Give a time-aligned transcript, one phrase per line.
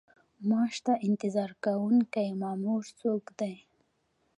[0.47, 3.55] معاش ته انتظار کوونکی مامور څوک دی؟